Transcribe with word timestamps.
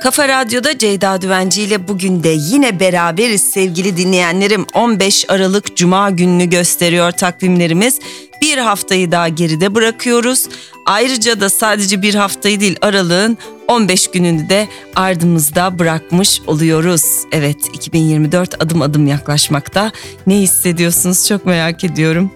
Kafa 0.00 0.28
Radyo'da 0.28 0.78
Ceyda 0.78 1.22
Düvenci 1.22 1.62
ile 1.62 1.88
bugün 1.88 2.22
de 2.22 2.28
yine 2.28 2.80
beraberiz 2.80 3.50
sevgili 3.50 3.96
dinleyenlerim. 3.96 4.66
15 4.74 5.24
Aralık 5.28 5.76
Cuma 5.76 6.10
gününü 6.10 6.50
gösteriyor 6.50 7.12
takvimlerimiz. 7.12 7.98
Bir 8.42 8.58
haftayı 8.58 9.12
daha 9.12 9.28
geride 9.28 9.74
bırakıyoruz. 9.74 10.48
Ayrıca 10.86 11.40
da 11.40 11.50
sadece 11.50 12.02
bir 12.02 12.14
haftayı 12.14 12.60
değil 12.60 12.76
Aralık'ın 12.80 13.38
15 13.68 14.10
gününü 14.10 14.48
de 14.48 14.68
ardımızda 14.96 15.78
bırakmış 15.78 16.40
oluyoruz. 16.46 17.04
Evet 17.32 17.68
2024 17.72 18.62
adım 18.62 18.82
adım 18.82 19.06
yaklaşmakta. 19.06 19.92
Ne 20.26 20.34
hissediyorsunuz 20.34 21.28
çok 21.28 21.46
merak 21.46 21.84
ediyorum. 21.84 22.30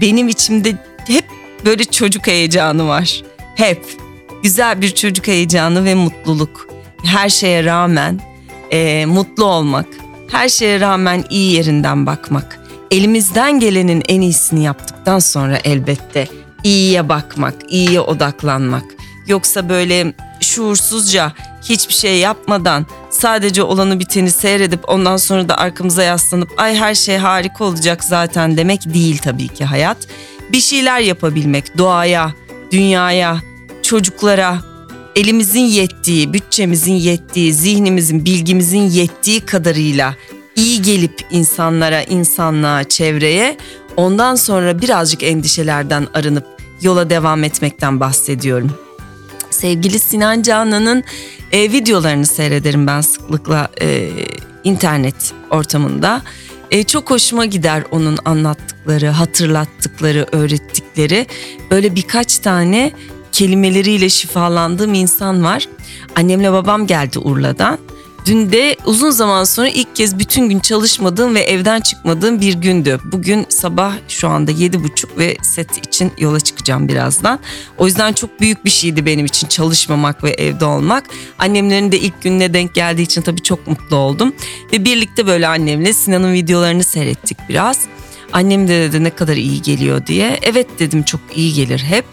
Benim 0.00 0.28
içimde 0.28 0.78
hep 1.06 1.24
böyle 1.64 1.84
çocuk 1.84 2.26
heyecanı 2.26 2.88
var. 2.88 3.22
Hep 3.54 3.84
güzel 4.42 4.80
bir 4.80 4.90
çocuk 4.90 5.26
heyecanı 5.26 5.84
ve 5.84 5.94
mutluluk. 5.94 6.75
Her 7.06 7.28
şeye 7.28 7.64
rağmen 7.64 8.20
e, 8.70 9.06
mutlu 9.06 9.44
olmak, 9.44 9.86
her 10.30 10.48
şeye 10.48 10.80
rağmen 10.80 11.24
iyi 11.30 11.52
yerinden 11.52 12.06
bakmak. 12.06 12.58
Elimizden 12.90 13.60
gelenin 13.60 14.02
en 14.08 14.20
iyisini 14.20 14.64
yaptıktan 14.64 15.18
sonra 15.18 15.58
elbette 15.64 16.28
iyiye 16.64 17.08
bakmak, 17.08 17.54
iyiye 17.68 18.00
odaklanmak. 18.00 18.84
Yoksa 19.26 19.68
böyle 19.68 20.14
şuursuzca 20.40 21.32
hiçbir 21.62 21.94
şey 21.94 22.18
yapmadan 22.18 22.86
sadece 23.10 23.62
olanı 23.62 24.00
biteni 24.00 24.30
seyredip 24.30 24.88
ondan 24.88 25.16
sonra 25.16 25.48
da 25.48 25.58
arkamıza 25.58 26.02
yaslanıp 26.02 26.48
ay 26.56 26.76
her 26.76 26.94
şey 26.94 27.16
harika 27.16 27.64
olacak 27.64 28.04
zaten 28.04 28.56
demek 28.56 28.94
değil 28.94 29.18
tabii 29.18 29.48
ki 29.48 29.64
hayat. 29.64 29.96
Bir 30.52 30.60
şeyler 30.60 31.00
yapabilmek 31.00 31.78
doğaya, 31.78 32.32
dünyaya, 32.72 33.40
çocuklara 33.82 34.58
elimizin 35.16 35.64
yettiği, 35.64 36.32
bütçemizin 36.32 36.94
yettiği, 36.94 37.52
zihnimizin, 37.52 38.24
bilgimizin 38.24 38.90
yettiği 38.90 39.40
kadarıyla 39.40 40.14
iyi 40.56 40.82
gelip 40.82 41.20
insanlara, 41.30 42.02
insanlığa, 42.02 42.84
çevreye 42.84 43.56
ondan 43.96 44.34
sonra 44.34 44.82
birazcık 44.82 45.22
endişelerden 45.22 46.06
arınıp 46.14 46.46
yola 46.82 47.10
devam 47.10 47.44
etmekten 47.44 48.00
bahsediyorum. 48.00 48.72
Sevgili 49.50 49.98
Sinan 49.98 50.42
Canan'ın 50.42 51.04
e, 51.52 51.72
videolarını 51.72 52.26
seyrederim 52.26 52.86
ben 52.86 53.00
sıklıkla 53.00 53.68
e, 53.80 54.10
internet 54.64 55.32
ortamında. 55.50 56.22
E, 56.70 56.84
çok 56.84 57.10
hoşuma 57.10 57.44
gider 57.44 57.82
onun 57.90 58.18
anlattıkları, 58.24 59.08
hatırlattıkları, 59.08 60.26
öğrettikleri. 60.32 61.26
Böyle 61.70 61.94
birkaç 61.94 62.38
tane 62.38 62.92
kelimeleriyle 63.36 64.08
şifalandığım 64.08 64.94
insan 64.94 65.44
var. 65.44 65.68
Annemle 66.16 66.52
babam 66.52 66.86
geldi 66.86 67.18
Urla'dan. 67.18 67.78
Dün 68.26 68.52
de 68.52 68.76
uzun 68.84 69.10
zaman 69.10 69.44
sonra 69.44 69.68
ilk 69.68 69.96
kez 69.96 70.18
bütün 70.18 70.48
gün 70.48 70.60
çalışmadığım 70.60 71.34
ve 71.34 71.40
evden 71.40 71.80
çıkmadığım 71.80 72.40
bir 72.40 72.54
gündü. 72.54 72.98
Bugün 73.04 73.46
sabah 73.48 73.94
şu 74.08 74.28
anda 74.28 74.50
yedi 74.50 74.84
buçuk 74.84 75.18
ve 75.18 75.36
set 75.42 75.86
için 75.86 76.12
yola 76.18 76.40
çıkacağım 76.40 76.88
birazdan. 76.88 77.38
O 77.78 77.86
yüzden 77.86 78.12
çok 78.12 78.40
büyük 78.40 78.64
bir 78.64 78.70
şeydi 78.70 79.06
benim 79.06 79.26
için 79.26 79.48
çalışmamak 79.48 80.24
ve 80.24 80.30
evde 80.30 80.64
olmak. 80.64 81.04
Annemlerin 81.38 81.92
de 81.92 81.98
ilk 81.98 82.22
gününe 82.22 82.54
denk 82.54 82.74
geldiği 82.74 83.02
için 83.02 83.22
tabii 83.22 83.42
çok 83.42 83.66
mutlu 83.66 83.96
oldum. 83.96 84.34
Ve 84.72 84.84
birlikte 84.84 85.26
böyle 85.26 85.48
annemle 85.48 85.92
Sinan'ın 85.92 86.32
videolarını 86.32 86.84
seyrettik 86.84 87.38
biraz. 87.48 87.78
Annem 88.32 88.68
de 88.68 88.80
dedi 88.80 89.04
ne 89.04 89.10
kadar 89.10 89.36
iyi 89.36 89.62
geliyor 89.62 90.06
diye. 90.06 90.38
Evet 90.42 90.66
dedim 90.78 91.02
çok 91.02 91.20
iyi 91.34 91.54
gelir 91.54 91.78
hep. 91.78 92.04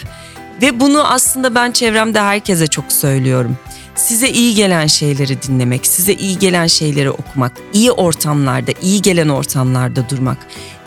Ve 0.61 0.79
bunu 0.79 1.11
aslında 1.11 1.55
ben 1.55 1.71
çevremde 1.71 2.21
herkese 2.21 2.67
çok 2.67 2.91
söylüyorum. 2.91 3.57
Size 3.95 4.29
iyi 4.29 4.55
gelen 4.55 4.87
şeyleri 4.87 5.41
dinlemek, 5.41 5.87
size 5.87 6.13
iyi 6.13 6.39
gelen 6.39 6.67
şeyleri 6.67 7.11
okumak, 7.11 7.51
iyi 7.73 7.91
ortamlarda, 7.91 8.71
iyi 8.81 9.01
gelen 9.01 9.29
ortamlarda 9.29 10.09
durmak, 10.09 10.37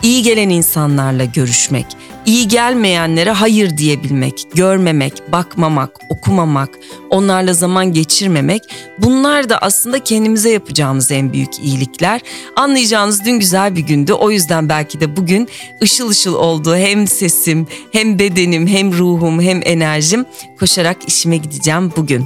iyi 0.03 0.23
gelen 0.23 0.49
insanlarla 0.49 1.25
görüşmek, 1.25 1.85
iyi 2.27 2.47
gelmeyenlere 2.47 3.31
hayır 3.31 3.77
diyebilmek, 3.77 4.43
görmemek, 4.55 5.31
bakmamak, 5.31 5.91
okumamak, 6.09 6.69
onlarla 7.09 7.53
zaman 7.53 7.93
geçirmemek 7.93 8.61
bunlar 8.99 9.49
da 9.49 9.57
aslında 9.57 9.99
kendimize 9.99 10.49
yapacağımız 10.49 11.11
en 11.11 11.33
büyük 11.33 11.59
iyilikler. 11.59 12.21
Anlayacağınız 12.55 13.25
dün 13.25 13.39
güzel 13.39 13.75
bir 13.75 13.81
gündü. 13.81 14.13
O 14.13 14.31
yüzden 14.31 14.69
belki 14.69 14.99
de 14.99 15.15
bugün 15.17 15.49
ışıl 15.83 16.09
ışıl 16.09 16.33
oldu. 16.33 16.75
Hem 16.75 17.07
sesim, 17.07 17.67
hem 17.91 18.19
bedenim, 18.19 18.67
hem 18.67 18.93
ruhum, 18.93 19.41
hem 19.41 19.61
enerjim 19.65 20.25
koşarak 20.59 20.97
işime 21.07 21.37
gideceğim 21.37 21.93
bugün. 21.97 22.25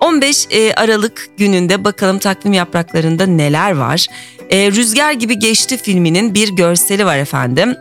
15 0.00 0.46
e, 0.50 0.74
Aralık 0.74 1.28
gününde 1.36 1.84
bakalım 1.84 2.18
takvim 2.18 2.52
yapraklarında 2.52 3.26
neler 3.26 3.72
var. 3.76 4.06
E, 4.50 4.72
Rüzgar 4.72 5.12
gibi 5.12 5.38
geçti 5.38 5.76
filminin 5.76 6.34
bir 6.34 6.48
görseli 6.48 7.06
var 7.06 7.18
efendim. 7.18 7.76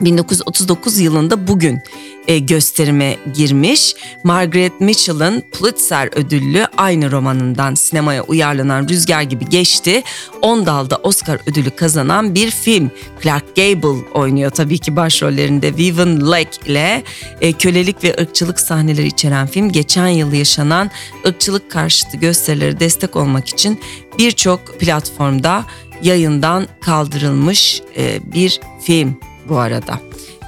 1939 0.00 0.98
yılında 0.98 1.46
bugün 1.46 1.80
e, 2.28 2.38
gösterime 2.38 3.16
girmiş. 3.34 3.94
Margaret 4.24 4.80
Mitchell'ın 4.80 5.40
Pulitzer 5.52 6.08
ödüllü 6.16 6.66
aynı 6.76 7.10
romanından 7.10 7.74
sinemaya 7.74 8.22
uyarlanan 8.22 8.88
Rüzgar 8.88 9.22
gibi 9.22 9.48
geçti. 9.48 10.02
10 10.42 10.66
dalda 10.66 10.96
Oscar 10.96 11.40
ödülü 11.46 11.70
kazanan 11.70 12.34
bir 12.34 12.50
film. 12.50 12.90
Clark 13.22 13.56
Gable 13.56 14.10
oynuyor 14.14 14.50
tabii 14.50 14.78
ki 14.78 14.96
başrollerinde 14.96 15.76
Vivian 15.76 16.32
Leigh 16.32 16.66
ile 16.66 17.02
e, 17.40 17.52
kölelik 17.52 18.04
ve 18.04 18.16
ırkçılık 18.20 18.60
sahneleri 18.60 19.06
içeren 19.06 19.46
film 19.46 19.72
geçen 19.72 20.08
yıl 20.08 20.32
yaşanan 20.32 20.90
ırkçılık 21.26 21.70
karşıtı 21.70 22.16
gösterileri 22.16 22.80
destek 22.80 23.16
olmak 23.16 23.48
için 23.48 23.80
birçok 24.18 24.80
platformda 24.80 25.64
yayından 26.02 26.66
kaldırılmış 26.80 27.82
e, 27.96 28.32
bir 28.32 28.60
film 28.82 29.20
bu 29.48 29.58
arada. 29.58 30.00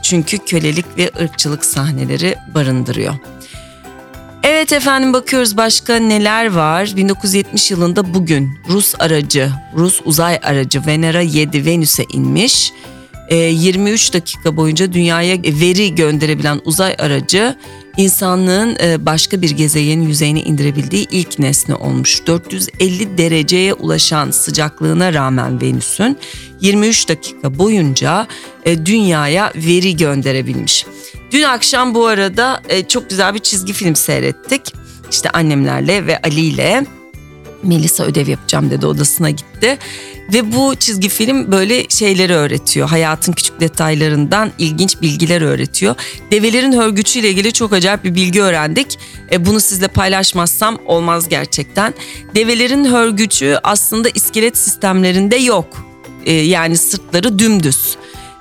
Çünkü 0.03 0.39
kölelik 0.39 0.87
ve 0.99 1.11
ırkçılık 1.21 1.65
sahneleri 1.65 2.37
barındırıyor. 2.55 3.15
Evet 4.43 4.73
efendim 4.73 5.13
bakıyoruz 5.13 5.57
başka 5.57 5.97
neler 5.97 6.53
var. 6.53 6.93
1970 6.97 7.71
yılında 7.71 8.15
bugün 8.15 8.51
Rus 8.69 8.95
aracı, 8.99 9.51
Rus 9.77 10.01
uzay 10.05 10.39
aracı 10.43 10.87
Venera 10.87 11.21
7 11.21 11.67
Venüs'e 11.67 12.05
inmiş. 12.13 12.73
23 13.31 14.15
dakika 14.15 14.57
boyunca 14.57 14.93
dünyaya 14.93 15.37
veri 15.43 15.95
gönderebilen 15.95 16.61
uzay 16.65 16.95
aracı 16.99 17.57
insanlığın 17.99 18.77
e, 18.83 19.07
başka 19.07 19.43
bir 19.43 19.51
gezegenin 19.51 20.09
yüzeyine 20.09 20.41
indirebildiği 20.41 21.07
ilk 21.11 21.39
nesne 21.39 21.75
olmuş. 21.75 22.27
450 22.27 23.19
dereceye 23.19 23.75
ulaşan 23.75 24.31
sıcaklığına 24.31 25.15
rağmen 25.15 25.61
Venüs'ün 25.63 26.19
23 26.61 27.09
dakika 27.09 27.59
boyunca 27.59 28.27
e, 28.65 28.87
dünyaya 28.87 29.53
veri 29.55 29.97
gönderebilmiş. 29.97 30.87
Dün 31.33 31.43
akşam 31.43 31.95
bu 31.95 32.07
arada 32.07 32.63
e, 32.69 32.89
çok 32.89 33.11
güzel 33.11 33.35
bir 33.35 33.39
çizgi 33.39 33.73
film 33.73 33.97
seyrettik. 33.97 34.75
İşte 35.11 35.31
annemlerle 35.31 36.07
ve 36.07 36.19
Ali 36.23 36.41
ile 36.41 36.87
Melisa 37.63 38.05
ödev 38.05 38.29
yapacağım 38.29 38.71
dedi 38.71 38.87
odasına 38.87 39.31
gitti. 39.31 39.79
Ve 40.33 40.53
bu 40.53 40.75
çizgi 40.75 41.09
film 41.09 41.53
böyle 41.53 41.89
şeyleri 41.89 42.35
öğretiyor. 42.35 42.89
Hayatın 42.89 43.33
küçük 43.33 43.61
detaylarından 43.61 44.51
ilginç 44.59 45.03
bilgiler 45.03 45.43
öğretiyor. 45.43 45.95
Develerin 46.31 46.73
hörgücüyle 46.73 47.31
ilgili 47.31 47.53
çok 47.53 47.73
acayip 47.73 48.05
bir 48.05 48.15
bilgi 48.15 48.43
öğrendik. 48.43 48.99
E, 49.33 49.47
bunu 49.47 49.61
sizle 49.61 49.89
paylaşmazsam 49.89 50.79
olmaz 50.87 51.29
gerçekten. 51.29 51.95
Develerin 52.35 52.85
hörgücü 52.85 53.57
aslında 53.63 54.09
iskelet 54.09 54.57
sistemlerinde 54.57 55.37
yok. 55.37 55.67
E, 56.25 56.33
yani 56.33 56.77
sırtları 56.77 57.39
dümdüz. 57.39 57.97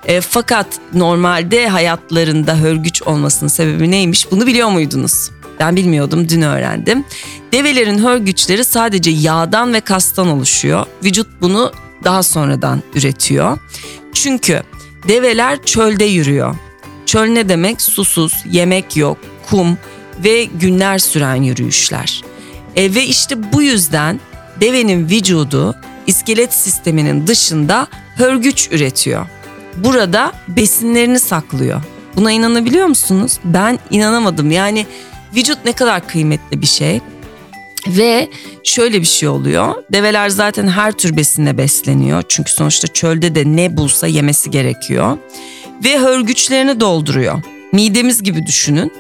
E, 0.06 0.22
fakat 0.22 0.67
normalde 0.94 1.67
hayatlarında 1.67 2.57
hörgüç 2.59 3.01
olmasının 3.01 3.50
sebebi 3.50 3.91
neymiş 3.91 4.31
bunu 4.31 4.47
biliyor 4.47 4.69
muydunuz? 4.69 5.30
Ben 5.59 5.75
bilmiyordum 5.75 6.30
dün 6.30 6.42
öğrendim. 6.42 7.06
Develerin 7.51 8.03
hörgüçleri 8.03 8.63
sadece 8.63 9.11
yağdan 9.11 9.73
ve 9.73 9.81
kastan 9.81 10.27
oluşuyor. 10.27 10.85
Vücut 11.03 11.27
bunu 11.41 11.71
daha 12.03 12.23
sonradan 12.23 12.83
üretiyor. 12.95 13.57
Çünkü 14.13 14.63
develer 15.07 15.63
çölde 15.63 16.05
yürüyor. 16.05 16.55
Çöl 17.05 17.25
ne 17.25 17.49
demek? 17.49 17.81
Susuz, 17.81 18.33
yemek 18.51 18.97
yok, 18.97 19.17
kum 19.49 19.77
ve 20.23 20.44
günler 20.44 20.97
süren 20.97 21.35
yürüyüşler. 21.35 22.23
E, 22.75 22.95
ve 22.95 23.05
işte 23.05 23.53
bu 23.53 23.61
yüzden 23.61 24.19
devenin 24.61 25.09
vücudu 25.09 25.75
iskelet 26.07 26.53
sisteminin 26.53 27.27
dışında 27.27 27.88
hörgüç 28.15 28.69
üretiyor. 28.71 29.25
Burada 29.77 30.33
besinlerini 30.47 31.19
saklıyor. 31.19 31.81
Buna 32.15 32.31
inanabiliyor 32.31 32.88
musunuz? 32.88 33.39
Ben 33.44 33.79
inanamadım. 33.91 34.51
Yani 34.51 34.85
Vücut 35.35 35.65
ne 35.65 35.73
kadar 35.73 36.07
kıymetli 36.07 36.61
bir 36.61 36.67
şey. 36.67 37.01
Ve 37.88 38.30
şöyle 38.63 39.01
bir 39.01 39.07
şey 39.07 39.30
oluyor. 39.30 39.75
Develer 39.94 40.30
zaten 40.30 40.68
her 40.68 40.92
tür 40.92 41.18
besinle 41.18 41.57
besleniyor. 41.57 42.24
Çünkü 42.28 42.51
sonuçta 42.51 42.88
çölde 42.88 43.36
de 43.36 43.44
ne 43.45 43.78
bulsa 43.78 44.07
yemesi 44.07 44.51
gerekiyor. 44.51 45.18
Ve 45.84 46.00
hörgüçlerini 46.00 46.80
dolduruyor. 46.80 47.42
Midemiz 47.72 48.24
gibi 48.24 48.45
düşünün. 48.45 48.92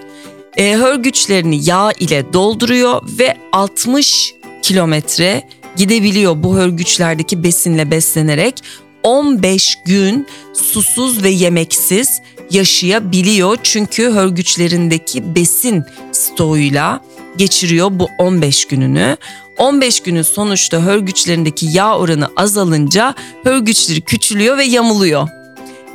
E, 0.57 0.73
hörgüçlerini 0.73 1.69
yağ 1.69 1.91
ile 1.99 2.33
dolduruyor 2.33 3.01
ve 3.19 3.37
60 3.51 4.33
kilometre 4.61 5.43
gidebiliyor 5.75 6.43
bu 6.43 6.55
hörgüçlerdeki 6.55 7.43
besinle 7.43 7.91
beslenerek 7.91 8.63
15 9.03 9.75
gün 9.85 10.27
susuz 10.53 11.23
ve 11.23 11.29
yemeksiz 11.29 12.21
yaşayabiliyor. 12.51 13.57
Çünkü 13.63 14.03
hörgüçlerindeki 14.11 15.35
besin 15.35 15.83
stoğuyla 16.11 17.01
geçiriyor 17.37 17.89
bu 17.91 18.09
15 18.17 18.65
gününü. 18.65 19.17
15 19.57 19.99
günün 19.99 20.21
sonuçta 20.21 20.81
hörgüçlerindeki 20.81 21.65
yağ 21.65 21.97
oranı 21.97 22.29
azalınca 22.35 23.15
hörgüçleri 23.43 24.01
küçülüyor 24.01 24.57
ve 24.57 24.63
yamuluyor. 24.63 25.27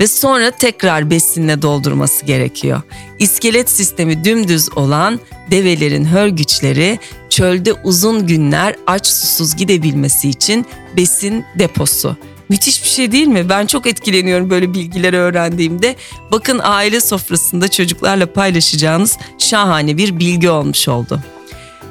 Ve 0.00 0.06
sonra 0.06 0.50
tekrar 0.50 1.10
besinle 1.10 1.62
doldurması 1.62 2.26
gerekiyor. 2.26 2.82
İskelet 3.18 3.70
sistemi 3.70 4.24
dümdüz 4.24 4.76
olan 4.76 5.20
develerin 5.50 6.04
hörgüçleri 6.04 6.98
çölde 7.30 7.72
uzun 7.72 8.26
günler 8.26 8.76
aç 8.86 9.06
susuz 9.06 9.56
gidebilmesi 9.56 10.28
için 10.28 10.66
besin 10.96 11.44
deposu. 11.58 12.16
Müthiş 12.52 12.84
bir 12.84 12.88
şey 12.88 13.12
değil 13.12 13.26
mi? 13.26 13.48
Ben 13.48 13.66
çok 13.66 13.86
etkileniyorum 13.86 14.50
böyle 14.50 14.74
bilgileri 14.74 15.16
öğrendiğimde. 15.16 15.96
Bakın 16.32 16.60
aile 16.62 17.00
sofrasında 17.00 17.68
çocuklarla 17.68 18.32
paylaşacağınız 18.32 19.18
şahane 19.38 19.96
bir 19.96 20.18
bilgi 20.18 20.50
olmuş 20.50 20.88
oldu. 20.88 21.20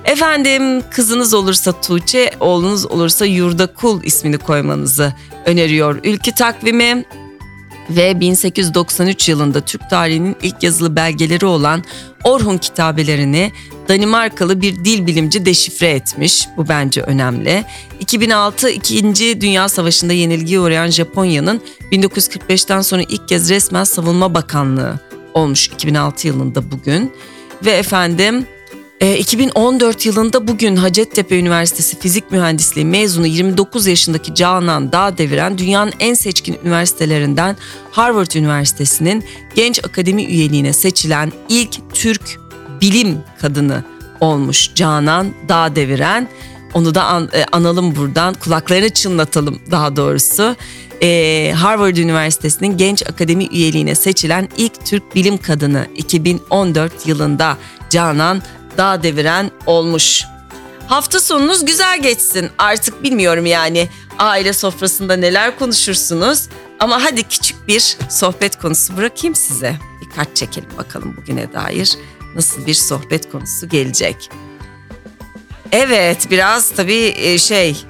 Efendim 0.05 0.81
kızınız 0.91 1.33
olursa 1.33 1.81
Tuğçe, 1.81 2.31
oğlunuz 2.39 2.85
olursa 2.85 3.25
Yurda 3.25 3.73
Kul 3.73 4.03
ismini 4.03 4.37
koymanızı 4.37 5.13
öneriyor. 5.45 5.99
Ülkü 6.03 6.31
takvimi 6.31 7.05
ve 7.89 8.19
1893 8.19 9.30
yılında 9.30 9.62
Türk 9.62 9.89
tarihinin 9.89 10.36
ilk 10.42 10.63
yazılı 10.63 10.95
belgeleri 10.95 11.45
olan 11.45 11.83
Orhun 12.24 12.57
kitabelerini 12.57 13.51
Danimarkalı 13.88 14.62
bir 14.62 14.86
dil 14.86 15.07
bilimci 15.07 15.45
deşifre 15.45 15.89
etmiş. 15.89 16.48
Bu 16.57 16.68
bence 16.68 17.01
önemli. 17.01 17.66
2006 18.00 18.69
2. 18.69 19.42
Dünya 19.42 19.69
Savaşı'nda 19.69 20.13
yenilgiye 20.13 20.60
uğrayan 20.60 20.88
Japonya'nın 20.88 21.62
1945'ten 21.92 22.81
sonra 22.81 23.01
ilk 23.01 23.28
kez 23.28 23.50
resmen 23.50 23.83
Savunma 23.83 24.33
Bakanlığı 24.33 25.00
olmuş 25.33 25.68
2006 25.68 26.28
yılında 26.28 26.72
bugün. 26.72 27.13
Ve 27.66 27.72
efendim 27.72 28.45
2014 29.01 30.06
yılında 30.06 30.48
bugün 30.48 30.75
Hacettepe 30.75 31.39
Üniversitesi 31.39 32.00
Fizik 32.00 32.31
Mühendisliği 32.31 32.86
mezunu 32.86 33.27
29 33.27 33.88
yaşındaki 33.88 34.36
Canan 34.36 34.92
Dağ 34.92 35.18
deviren 35.18 35.57
dünyanın 35.57 35.94
en 36.00 36.13
seçkin 36.13 36.57
üniversitelerinden 36.63 37.57
Harvard 37.92 38.31
Üniversitesi'nin 38.31 39.24
genç 39.56 39.86
akademi 39.86 40.24
üyeliğine 40.24 40.74
seçilen 40.74 41.31
ilk 41.50 41.94
Türk 41.94 42.39
bilim 42.81 43.18
kadını 43.39 43.83
olmuş 44.19 44.71
Canan 44.75 45.33
Dağ 45.50 45.75
deviren. 45.75 46.30
Onu 46.74 46.95
da 46.95 47.04
an, 47.04 47.30
e, 47.33 47.45
analım 47.51 47.95
buradan 47.95 48.33
kulaklarını 48.33 48.89
çınlatalım 48.89 49.59
daha 49.71 49.95
doğrusu. 49.95 50.56
Ee, 51.04 51.54
Harvard 51.56 51.95
Üniversitesi'nin 51.95 52.77
genç 52.77 53.09
akademi 53.09 53.45
üyeliğine 53.45 53.95
seçilen 53.95 54.50
ilk 54.57 54.86
Türk 54.86 55.15
bilim 55.15 55.38
kadını 55.38 55.88
2014 55.95 57.07
yılında 57.07 57.57
Canan 57.89 58.42
dağ 58.77 59.03
deviren 59.03 59.51
olmuş. 59.65 60.23
Hafta 60.88 61.19
sonunuz 61.19 61.65
güzel 61.65 62.01
geçsin. 62.01 62.50
Artık 62.57 63.03
bilmiyorum 63.03 63.45
yani 63.45 63.89
aile 64.19 64.53
sofrasında 64.53 65.15
neler 65.15 65.59
konuşursunuz. 65.59 66.47
Ama 66.79 67.03
hadi 67.03 67.23
küçük 67.23 67.68
bir 67.68 67.97
sohbet 68.09 68.59
konusu 68.59 68.97
bırakayım 68.97 69.35
size. 69.35 69.75
Bir 70.01 70.15
kart 70.15 70.35
çekelim 70.35 70.69
bakalım 70.77 71.18
bugüne 71.18 71.53
dair 71.53 71.97
nasıl 72.35 72.65
bir 72.65 72.73
sohbet 72.73 73.31
konusu 73.31 73.69
gelecek. 73.69 74.29
Evet 75.71 76.27
biraz 76.31 76.71
tabii 76.71 77.13
e, 77.18 77.38
şey 77.38 77.85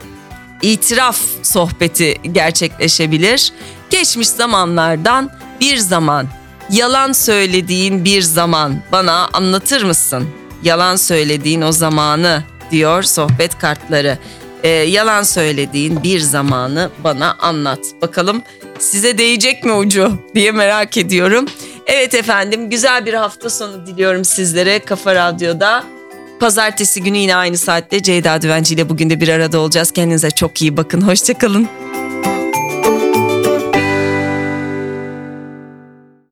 itiraf 0.61 1.19
sohbeti 1.43 2.17
gerçekleşebilir. 2.31 3.53
Geçmiş 3.89 4.27
zamanlardan 4.27 5.31
bir 5.61 5.77
zaman 5.77 6.27
yalan 6.69 7.11
söylediğin 7.11 8.05
bir 8.05 8.21
zaman 8.21 8.83
bana 8.91 9.27
anlatır 9.33 9.83
mısın? 9.83 10.40
Yalan 10.63 10.95
söylediğin 10.95 11.61
o 11.61 11.71
zamanı 11.71 12.43
diyor 12.71 13.03
sohbet 13.03 13.57
kartları. 13.59 14.17
Ee, 14.63 14.69
yalan 14.69 15.23
söylediğin 15.23 16.03
bir 16.03 16.19
zamanı 16.19 16.89
bana 17.03 17.35
anlat. 17.39 17.79
Bakalım 18.01 18.41
size 18.79 19.17
değecek 19.17 19.65
mi 19.65 19.73
ucu 19.73 20.11
diye 20.35 20.51
merak 20.51 20.97
ediyorum. 20.97 21.45
Evet 21.85 22.13
efendim 22.13 22.69
güzel 22.69 23.05
bir 23.05 23.13
hafta 23.13 23.49
sonu 23.49 23.87
diliyorum 23.87 24.25
sizlere 24.25 24.79
Kafa 24.79 25.15
Radyo'da. 25.15 25.83
Pazartesi 26.39 27.03
günü 27.03 27.17
yine 27.17 27.35
aynı 27.35 27.57
saatte 27.57 28.03
Ceyda 28.03 28.41
Düvenci 28.41 28.73
ile 28.73 28.89
bugün 28.89 29.09
de 29.09 29.21
bir 29.21 29.27
arada 29.27 29.59
olacağız. 29.59 29.91
Kendinize 29.91 30.31
çok 30.31 30.61
iyi 30.61 30.77
bakın. 30.77 31.01
Hoşçakalın. 31.01 31.90